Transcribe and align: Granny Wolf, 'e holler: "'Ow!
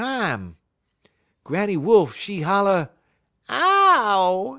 Granny 1.43 1.77
Wolf, 1.77 2.27
'e 2.27 2.41
holler: 2.41 2.89
"'Ow! 3.49 4.49